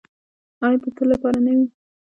[0.65, 1.65] آیا د تل لپاره نه وي؟